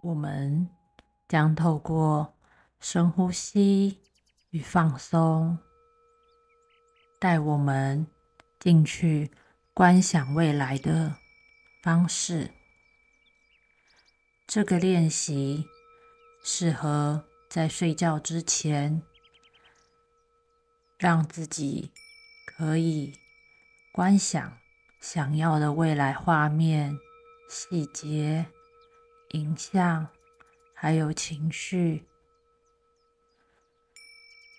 [0.00, 0.68] 我们
[1.26, 2.34] 将透过
[2.78, 3.98] 深呼吸
[4.50, 5.58] 与放松，
[7.18, 8.06] 带我们
[8.60, 9.32] 进去
[9.74, 11.16] 观想未来的
[11.82, 12.52] 方式。
[14.46, 15.66] 这个练习
[16.44, 19.02] 适合在睡觉之前，
[20.96, 21.90] 让自己
[22.46, 23.18] 可以
[23.92, 24.58] 观想
[25.00, 26.96] 想要的未来画面、
[27.50, 28.46] 细节。
[29.32, 30.08] 影像，
[30.72, 32.04] 还有情绪，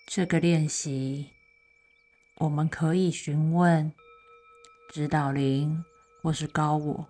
[0.06, 1.32] 这个练习，
[2.36, 3.92] 我们可以询问
[4.90, 5.84] 指导灵
[6.22, 7.08] 或是高我，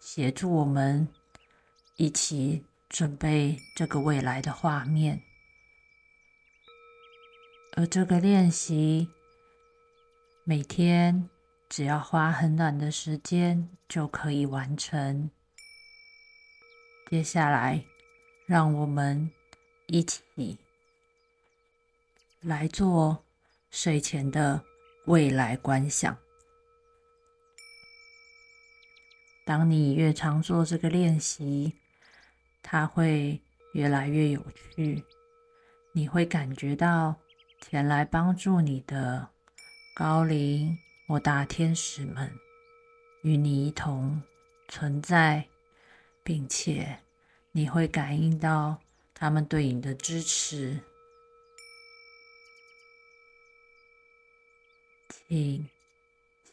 [0.00, 1.06] 协助我们
[1.96, 5.22] 一起准备这个未来的画面。
[7.76, 9.08] 而这个练习，
[10.42, 11.30] 每天
[11.68, 15.30] 只要花很短的时间就可以完成。
[17.10, 17.84] 接下来，
[18.46, 19.28] 让我们
[19.88, 20.56] 一起
[22.40, 23.24] 来做
[23.68, 24.62] 睡前的
[25.06, 26.16] 未来观想。
[29.44, 31.74] 当你越常做这个练习，
[32.62, 33.40] 它会
[33.72, 35.02] 越来越有趣。
[35.92, 37.16] 你会感觉到
[37.60, 39.28] 前来帮助你的
[39.96, 42.32] 高龄或大天使们
[43.22, 44.22] 与你一同
[44.68, 45.49] 存在。
[46.22, 46.98] 并且
[47.52, 48.78] 你会感应到
[49.14, 50.80] 他们对你的支持，
[55.28, 55.68] 请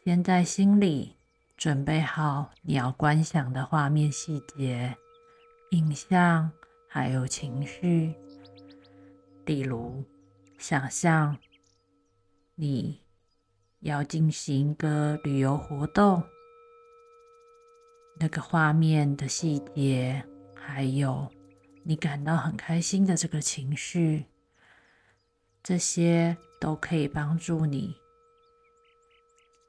[0.03, 1.15] 先在心里
[1.55, 4.97] 准备好你要观想的画面细节、
[5.71, 6.51] 影像
[6.87, 8.13] 还有情绪，
[9.45, 10.03] 例如
[10.57, 11.37] 想象
[12.55, 13.01] 你
[13.81, 16.23] 要进行一个旅游活动。
[18.19, 20.23] 那个画面的细节，
[20.55, 21.27] 还有
[21.83, 24.25] 你感到很开心的这个情绪，
[25.61, 27.95] 这些都可以帮助你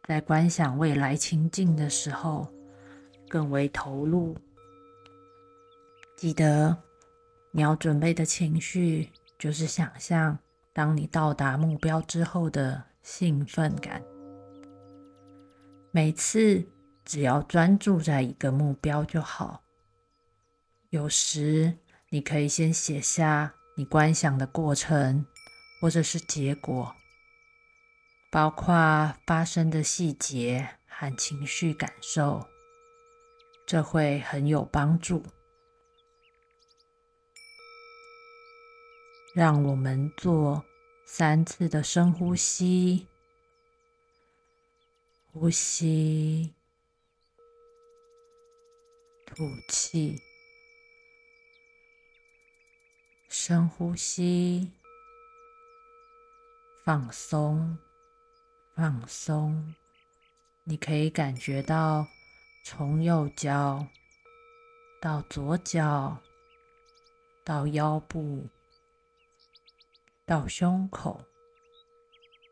[0.04, 2.48] 在观想未来情境的时候
[3.28, 4.34] 更为投入。
[6.16, 6.74] 记得
[7.50, 10.38] 你要准备的情绪，就是想象
[10.72, 14.02] 当你到达目标之后的兴奋感。
[15.90, 16.66] 每次。
[17.08, 19.62] 只要专注在一个目标就好。
[20.90, 21.78] 有时
[22.10, 25.24] 你可以先写下你观想的过程，
[25.80, 26.94] 或者是结果，
[28.30, 32.46] 包括发生的细节和情绪感受，
[33.66, 35.24] 这会很有帮助。
[39.34, 40.62] 让我们做
[41.06, 43.06] 三次的深呼吸，
[45.32, 46.57] 呼吸。
[49.38, 50.20] 吐气，
[53.28, 54.68] 深呼吸，
[56.84, 57.78] 放松，
[58.74, 59.76] 放松。
[60.64, 62.04] 你可以感觉到
[62.64, 63.86] 从右脚
[65.00, 66.18] 到左脚，
[67.44, 68.44] 到腰部，
[70.26, 71.22] 到胸口，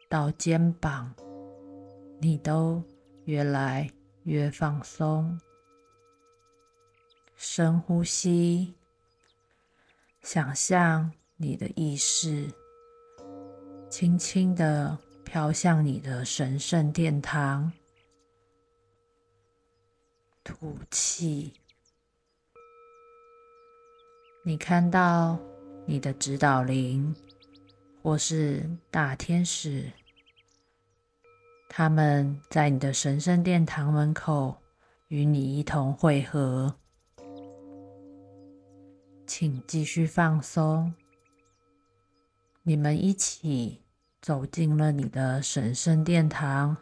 [0.08, 1.12] 到肩膀，
[2.20, 2.80] 你都
[3.24, 3.90] 越来
[4.22, 5.36] 越放松。
[7.36, 8.74] 深呼吸，
[10.22, 12.50] 想象你的意识
[13.90, 17.70] 轻轻的飘向你的神圣殿堂。
[20.42, 21.52] 吐气，
[24.42, 25.38] 你看到
[25.84, 27.14] 你的指导灵
[28.02, 29.92] 或是大天使，
[31.68, 34.56] 他们在你的神圣殿堂门口
[35.08, 36.74] 与你一同会合。
[39.38, 40.94] 请继续放松。
[42.62, 43.82] 你们一起
[44.22, 46.74] 走进了你的神圣殿堂。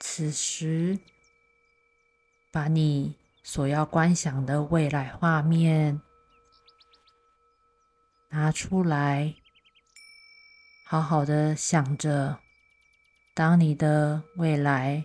[0.00, 0.98] 此时，
[2.50, 6.00] 把你所要观想的未来画面
[8.30, 9.34] 拿出来，
[10.86, 12.38] 好好的想着，
[13.34, 15.04] 当你的未来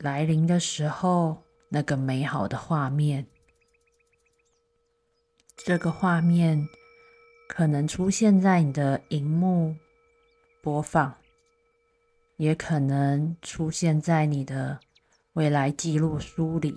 [0.00, 1.44] 来临的时候。
[1.72, 3.24] 那个美好的画面，
[5.56, 6.68] 这个画面
[7.48, 9.76] 可能出现在你的荧幕
[10.60, 11.14] 播放，
[12.38, 14.80] 也可能出现在你的
[15.34, 16.76] 未来记录书里。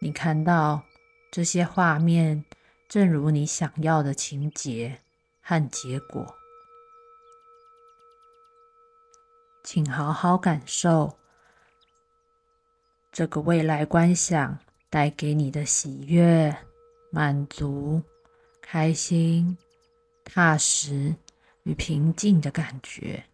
[0.00, 0.82] 你看到
[1.30, 2.42] 这些画面，
[2.88, 5.02] 正如你想要的情节
[5.42, 6.34] 和结果，
[9.62, 11.18] 请好好感受。
[13.18, 14.56] 这个未来观想
[14.88, 16.56] 带给你的喜悦、
[17.10, 18.00] 满足、
[18.62, 19.58] 开心、
[20.22, 21.12] 踏实
[21.64, 23.24] 与平静的感觉。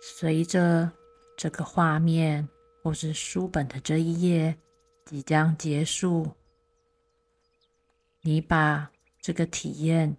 [0.00, 0.88] 随着
[1.36, 2.48] 这个画面
[2.80, 4.56] 或是书本的这一页
[5.04, 6.30] 即将结束，
[8.26, 8.90] 你把
[9.20, 10.16] 这个体验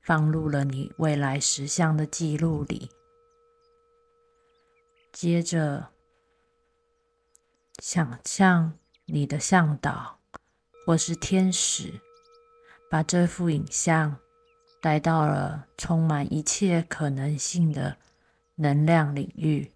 [0.00, 2.90] 放入了你未来实相的记录里。
[5.12, 5.90] 接着，
[7.78, 10.18] 想象你的向导
[10.86, 12.00] 或是天使，
[12.90, 14.16] 把这幅影像
[14.80, 17.98] 带到了充满一切可能性的。
[18.56, 19.72] 能量领域，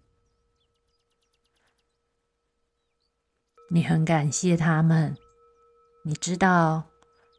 [3.71, 5.17] 你很感谢他们，
[6.05, 6.89] 你知道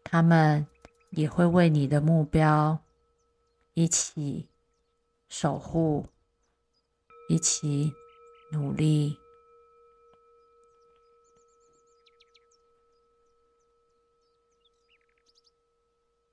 [0.04, 0.66] 他们
[1.10, 2.78] 也会为你的目标
[3.74, 4.48] 一起
[5.28, 6.06] 守护，
[7.28, 7.92] 一起
[8.52, 9.16] 努力。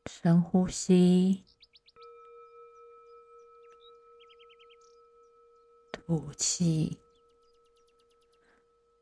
[0.05, 1.43] 深呼吸。
[5.91, 6.97] 吐气，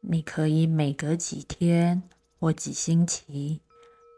[0.01, 2.09] 你可以每隔几天
[2.39, 3.61] 或几星期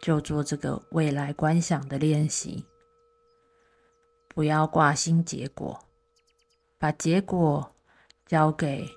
[0.01, 2.65] 就做这个未来观想的练习。
[4.27, 5.79] 不要挂心结果，
[6.77, 7.75] 把结果
[8.25, 8.87] 交给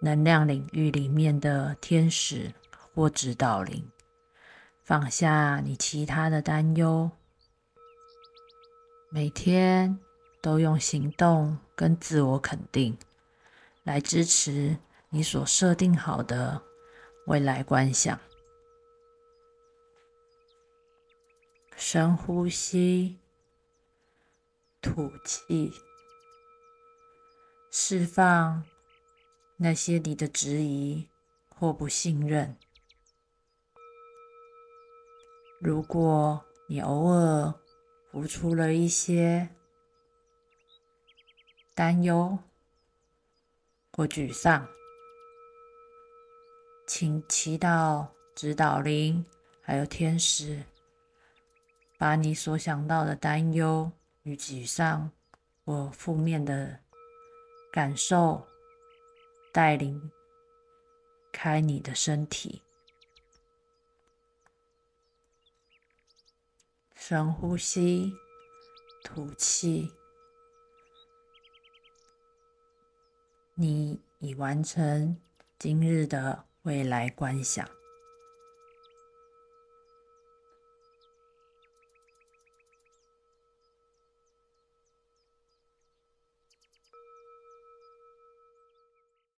[0.00, 2.52] 能量领域里面的天使
[2.94, 3.88] 或指导灵，
[4.82, 7.10] 放下你其他的担忧。
[9.10, 9.98] 每天。
[10.42, 12.98] 都用行动跟自我肯定
[13.84, 14.76] 来支持
[15.08, 16.60] 你所设定好的
[17.28, 18.18] 未来观想。
[21.84, 23.18] 深呼吸，
[24.80, 25.72] 吐气，
[27.72, 28.62] 释放
[29.56, 31.08] 那些你的质疑
[31.48, 32.56] 或不信任。
[35.60, 37.52] 如果你偶尔
[38.12, 39.48] 浮出了一些，
[41.74, 42.38] 担忧
[43.90, 44.68] 或沮丧，
[46.86, 48.06] 请祈祷
[48.36, 49.26] 指导灵
[49.60, 50.64] 还有天使，
[52.02, 53.92] 把你所想到的担忧
[54.24, 55.12] 与沮丧
[55.64, 56.80] 或负面的
[57.72, 58.44] 感受
[59.52, 60.10] 带领
[61.30, 62.60] 开你的身体。
[66.96, 68.12] 深呼吸，
[69.04, 69.88] 吐气。
[73.54, 75.16] 你已完成
[75.56, 77.81] 今日的未来观想。